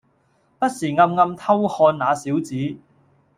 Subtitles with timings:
[0.03, 0.09] 不時暗
[1.15, 2.55] 暗偷看那小子